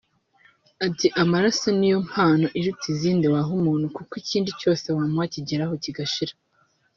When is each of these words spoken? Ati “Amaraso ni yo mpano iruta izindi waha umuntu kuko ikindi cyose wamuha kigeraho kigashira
Ati 0.85 1.07
“Amaraso 1.23 1.67
ni 1.77 1.87
yo 1.91 1.97
mpano 2.09 2.45
iruta 2.59 2.85
izindi 2.93 3.25
waha 3.33 3.51
umuntu 3.59 3.85
kuko 3.95 4.13
ikindi 4.21 4.49
cyose 4.59 4.85
wamuha 4.97 5.25
kigeraho 5.33 5.73
kigashira 5.83 6.33